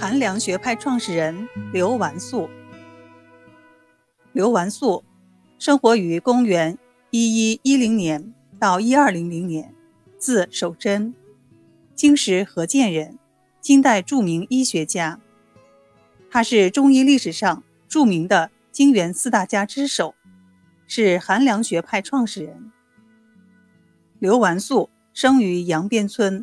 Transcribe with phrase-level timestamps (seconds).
[0.00, 2.48] 韩凉学派创始人刘完素。
[4.32, 5.04] 刘完素
[5.58, 6.78] 生活于公元
[7.10, 9.74] 一一一零年到一二零零年，
[10.16, 11.14] 字守贞，
[11.94, 13.18] 京师河间人，
[13.60, 15.20] 金代著名医学家。
[16.30, 20.14] 他是中医历史上著名的金元四大家之首，
[20.86, 22.72] 是韩凉学派创始人。
[24.18, 26.42] 刘完素生于杨边村，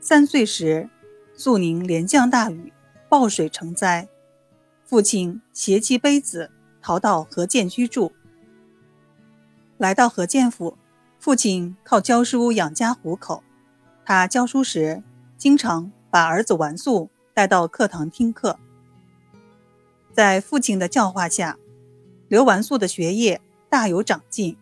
[0.00, 0.90] 三岁时，
[1.36, 2.72] 肃宁连降大雨。
[3.08, 4.06] 暴水成灾，
[4.84, 6.50] 父亲携妻卑子
[6.82, 8.12] 逃到河间居住。
[9.78, 10.76] 来到河间府，
[11.18, 13.42] 父亲靠教书养家糊口。
[14.04, 15.02] 他教书时，
[15.36, 18.58] 经常把儿子完素带到课堂听课。
[20.12, 21.56] 在父亲的教化下，
[22.28, 24.56] 刘完素的学业大有长进。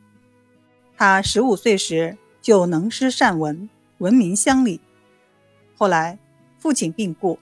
[0.96, 4.80] 他十五岁时就能诗善文，闻名乡里。
[5.76, 6.18] 后来，
[6.58, 7.38] 父亲病故。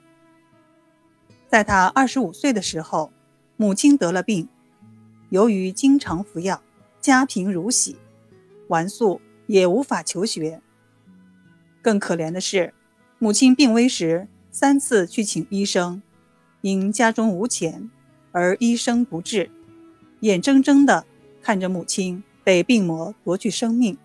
[1.55, 3.12] 在他二十五岁的时候，
[3.56, 4.48] 母亲得了病，
[5.28, 6.61] 由于经常服药，
[7.00, 7.96] 家贫如洗，
[8.66, 10.61] 完素也无法求学。
[11.80, 12.74] 更可怜的是，
[13.20, 16.02] 母亲病危时三次去请医生，
[16.62, 17.89] 因家中无钱，
[18.33, 19.48] 而医生不治，
[20.22, 21.06] 眼睁睁地
[21.41, 23.96] 看着母亲被病魔夺去生命。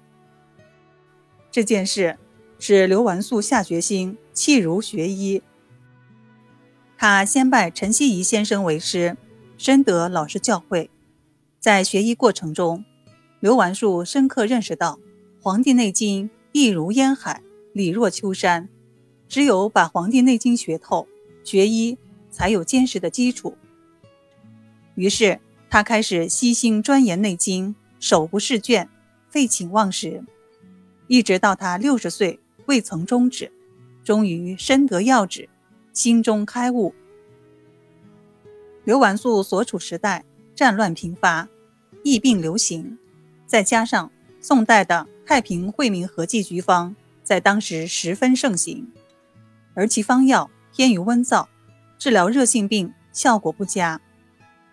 [1.50, 2.20] 这件事
[2.60, 5.42] 使刘完素下决心弃儒学医。
[7.02, 9.16] 他先拜陈希夷先生为师，
[9.58, 10.90] 深得老师教诲。
[11.58, 12.84] 在学医过程中，
[13.40, 14.96] 刘完素深刻认识到，
[15.42, 17.42] 《黄帝内经》义如烟海，
[17.72, 18.68] 理若秋山。
[19.30, 21.08] 只有把《黄帝内经》学透，
[21.46, 21.98] 学医
[22.30, 23.56] 才有坚实的基础。
[24.96, 27.70] 于是，他开始悉心钻研《内经》，
[28.02, 28.90] 手不释卷，
[29.30, 30.22] 废寝忘食，
[31.08, 33.54] 一直到他六十岁未曾终止，
[34.04, 35.48] 终于深得要旨。
[35.94, 36.94] 心中开悟。
[38.84, 40.26] 刘完素所处时代
[40.56, 41.48] 战乱频发，
[42.04, 42.98] 疫病流行，
[43.46, 48.92] 再加上宋代的太平惠民和剂局方在当时十分盛行，
[49.74, 51.48] 而其方药偏于温燥，
[51.98, 54.02] 治疗热性病效果不佳，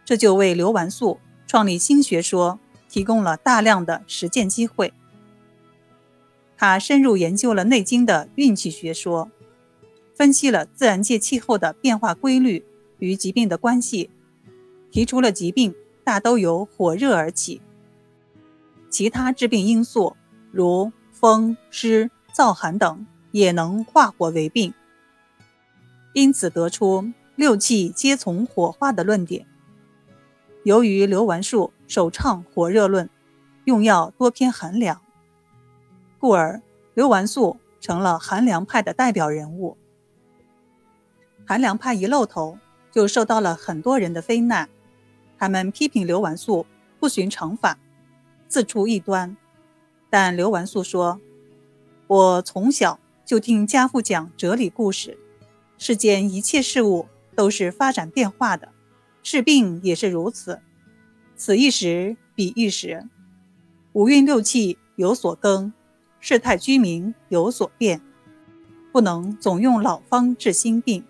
[0.05, 2.59] 这就为刘完素创立新学说
[2.89, 4.95] 提供了大量的实践机会。
[6.57, 9.31] 他深入研究了《内经》的运气学说。
[10.17, 12.65] 分析了自然界气候的变化规律
[12.99, 14.09] 与疾病的关系，
[14.91, 17.61] 提出了疾病大都由火热而起，
[18.89, 20.17] 其他致病因素
[20.51, 24.73] 如风湿燥寒等也能化火为病，
[26.15, 29.47] 因此得出六气皆从火化的论点。
[30.63, 33.11] 由于刘完素首倡火热论，
[33.67, 35.03] 用药多偏寒凉，
[36.19, 36.63] 故而
[36.95, 39.77] 刘完素成了寒凉派的代表人物。
[41.49, 42.59] 韩良派一露头，
[42.91, 44.69] 就受到了很多人的非难。
[45.39, 46.67] 他们批评刘完素
[46.99, 47.79] 不循常法，
[48.49, 49.37] 自出异端。
[50.11, 51.21] 但刘完素说
[52.09, 55.17] ：“我从小就听家父讲哲理故事，
[55.79, 58.71] 世间一切事物都是发展变化的，
[59.23, 60.61] 治病也是如此。
[61.37, 63.07] 此一时，彼一时，
[63.93, 65.73] 五运六气有所更，
[66.19, 68.01] 世态居民有所变，
[68.91, 71.05] 不能总用老方治新病。”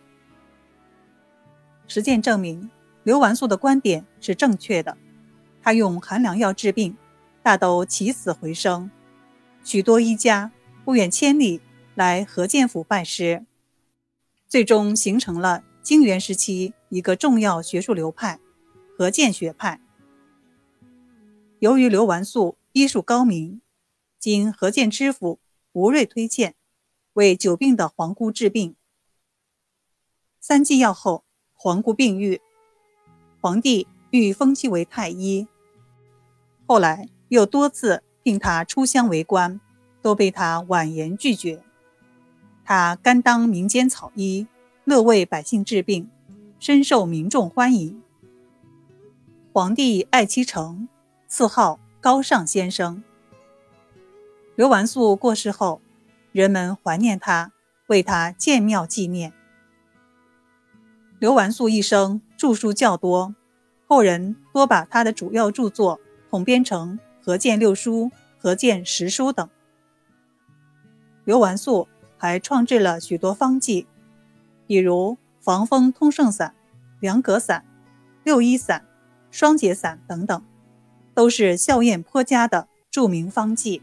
[1.88, 2.70] 实践证明，
[3.04, 4.96] 刘完素的观点是正确的。
[5.62, 6.96] 他用寒凉药治病，
[7.42, 8.90] 大都起死回生。
[9.64, 10.52] 许多医家
[10.84, 11.60] 不远千里
[11.94, 13.44] 来何建府拜师，
[14.48, 18.40] 最终形成了金元时期一个重要学术流派——
[18.96, 19.80] 何建学派。
[21.58, 23.60] 由于刘完素医术高明，
[24.18, 25.40] 经何建知府
[25.72, 26.54] 吴瑞推荐，
[27.12, 28.74] 为久病的皇姑治病。
[30.40, 31.25] 三剂药后。
[31.66, 32.40] 皇姑病愈，
[33.40, 35.48] 皇帝欲封其为太医。
[36.64, 39.60] 后来又多次聘他出乡为官，
[40.00, 41.60] 都被他婉言拒绝。
[42.64, 44.46] 他甘当民间草医，
[44.84, 46.08] 乐为百姓治病，
[46.60, 48.00] 深受民众欢迎。
[49.52, 50.88] 皇帝爱其诚，
[51.26, 53.02] 赐号高尚先生。
[54.54, 55.80] 刘完素过世后，
[56.30, 57.50] 人们怀念他，
[57.88, 59.32] 为他建庙纪念。
[61.18, 63.34] 刘完素一生著书较多，
[63.86, 65.98] 后人多把他的主要著作
[66.28, 68.04] 统编成《何见六书》
[68.36, 69.48] 《何见十书》等。
[71.24, 73.86] 刘完素还创制了许多方剂，
[74.66, 76.54] 比如防风通圣散、
[77.00, 77.64] 凉葛散、
[78.22, 78.84] 六一散、
[79.30, 80.44] 双节散等等，
[81.14, 83.80] 都是效验颇佳的著名方剂。